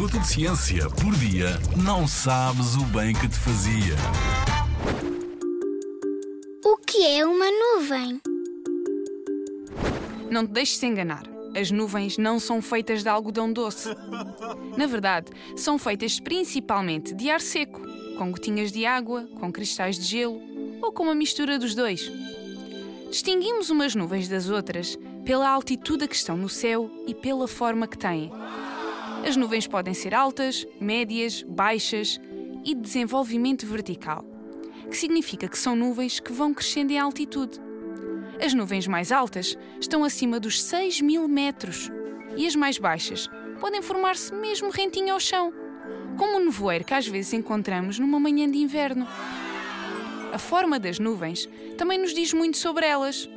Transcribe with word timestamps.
minuto 0.00 0.18
de 0.18 0.28
ciência 0.28 0.88
por 0.88 1.14
dia, 1.16 1.60
não 1.76 2.08
sabes 2.08 2.74
o 2.74 2.84
bem 2.84 3.12
que 3.12 3.28
te 3.28 3.36
fazia. 3.36 3.94
O 6.64 6.74
que 6.78 7.04
é 7.04 7.26
uma 7.26 7.44
nuvem? 7.50 8.18
Não 10.30 10.46
te 10.46 10.52
deixes 10.52 10.82
enganar. 10.82 11.24
As 11.54 11.70
nuvens 11.70 12.16
não 12.16 12.40
são 12.40 12.62
feitas 12.62 13.02
de 13.02 13.10
algodão 13.10 13.52
doce. 13.52 13.90
Na 14.74 14.86
verdade, 14.86 15.32
são 15.54 15.78
feitas 15.78 16.18
principalmente 16.18 17.12
de 17.12 17.28
ar 17.28 17.42
seco, 17.42 17.82
com 18.16 18.30
gotinhas 18.30 18.72
de 18.72 18.86
água, 18.86 19.28
com 19.38 19.52
cristais 19.52 19.98
de 19.98 20.04
gelo 20.06 20.40
ou 20.80 20.90
com 20.92 21.02
uma 21.02 21.14
mistura 21.14 21.58
dos 21.58 21.74
dois. 21.74 22.10
Distinguimos 23.10 23.68
umas 23.68 23.94
nuvens 23.94 24.28
das 24.28 24.48
outras 24.48 24.98
pela 25.26 25.50
altitude 25.50 26.04
a 26.04 26.08
que 26.08 26.16
estão 26.16 26.38
no 26.38 26.48
céu 26.48 26.90
e 27.06 27.14
pela 27.14 27.46
forma 27.46 27.86
que 27.86 27.98
têm. 27.98 28.32
As 29.26 29.36
nuvens 29.36 29.66
podem 29.66 29.92
ser 29.94 30.14
altas, 30.14 30.66
médias, 30.80 31.42
baixas 31.42 32.20
e 32.64 32.74
de 32.74 32.80
desenvolvimento 32.80 33.66
vertical, 33.66 34.24
que 34.88 34.96
significa 34.96 35.48
que 35.48 35.58
são 35.58 35.76
nuvens 35.76 36.18
que 36.18 36.32
vão 36.32 36.54
crescendo 36.54 36.92
em 36.92 36.98
altitude. 36.98 37.60
As 38.42 38.54
nuvens 38.54 38.86
mais 38.86 39.12
altas 39.12 39.56
estão 39.78 40.02
acima 40.02 40.40
dos 40.40 40.62
6 40.62 41.02
mil 41.02 41.28
metros 41.28 41.90
e 42.36 42.46
as 42.46 42.56
mais 42.56 42.78
baixas 42.78 43.28
podem 43.60 43.82
formar-se 43.82 44.34
mesmo 44.34 44.70
rentinho 44.70 45.12
ao 45.12 45.20
chão, 45.20 45.52
como 46.16 46.38
o 46.38 46.44
nevoeiro 46.44 46.84
que 46.84 46.94
às 46.94 47.06
vezes 47.06 47.32
encontramos 47.34 47.98
numa 47.98 48.18
manhã 48.18 48.50
de 48.50 48.58
inverno. 48.58 49.06
A 50.32 50.38
forma 50.38 50.78
das 50.78 50.98
nuvens 50.98 51.48
também 51.76 51.98
nos 51.98 52.14
diz 52.14 52.32
muito 52.32 52.56
sobre 52.56 52.86
elas. 52.86 53.28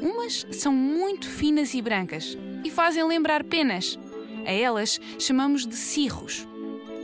Umas 0.00 0.46
são 0.52 0.72
muito 0.72 1.28
finas 1.28 1.74
e 1.74 1.82
brancas 1.82 2.38
e 2.62 2.70
fazem 2.70 3.02
lembrar 3.04 3.42
penas. 3.42 3.98
A 4.46 4.52
elas 4.52 5.00
chamamos 5.18 5.66
de 5.66 5.74
cirros. 5.74 6.46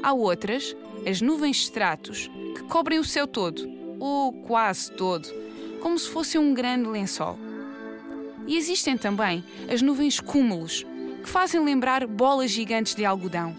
Há 0.03 0.13
outras, 0.13 0.77
as 1.07 1.21
nuvens 1.21 1.57
stratos, 1.59 2.31
que 2.55 2.63
cobrem 2.65 3.01
o 3.01 3.05
céu 3.05 3.27
todo, 3.27 3.69
ou 3.99 4.33
quase 4.33 4.93
todo, 4.93 5.29
como 5.81 5.99
se 5.99 6.09
fosse 6.09 6.39
um 6.39 6.55
grande 6.55 6.89
lençol. 6.89 7.37
E 8.47 8.57
existem 8.57 8.97
também 8.97 9.45
as 9.73 9.83
nuvens 9.83 10.21
cúmulos, 10.21 10.87
que 11.23 11.29
fazem 11.29 11.65
lembrar 11.65 12.07
bolas 12.07 12.51
gigantes 12.51 12.95
de 12.95 13.05
algodão. 13.05 13.57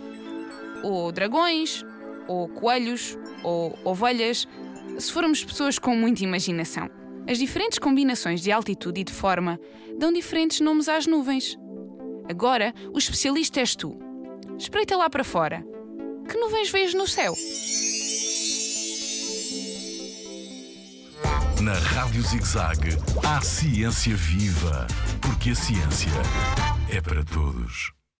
Ou 0.81 1.11
dragões, 1.11 1.83
ou 2.27 2.47
coelhos, 2.47 3.17
ou 3.43 3.77
ovelhas, 3.83 4.47
se 4.97 5.11
formos 5.11 5.43
pessoas 5.43 5.77
com 5.77 5.95
muita 5.95 6.23
imaginação. 6.23 6.89
As 7.27 7.37
diferentes 7.37 7.79
combinações 7.79 8.41
de 8.41 8.51
altitude 8.51 9.01
e 9.01 9.03
de 9.03 9.13
forma 9.13 9.59
dão 9.97 10.11
diferentes 10.11 10.59
nomes 10.59 10.89
às 10.89 11.07
nuvens. 11.07 11.57
Agora, 12.29 12.73
o 12.93 12.97
especialista 12.97 13.59
és 13.59 13.75
tu. 13.75 13.97
Espreita 14.57 14.95
lá 14.95 15.09
para 15.09 15.23
fora. 15.23 15.65
Que 16.29 16.37
nuvens 16.37 16.69
vês 16.69 16.93
no 16.93 17.07
céu? 17.07 17.33
Na 21.61 21.73
Rádio 21.73 22.21
ZigZag, 22.21 22.97
há 23.25 23.41
ciência 23.41 24.15
viva, 24.15 24.85
porque 25.21 25.51
a 25.51 25.55
ciência 25.55 26.11
é 26.89 26.99
para 27.01 27.23
todos. 27.23 28.02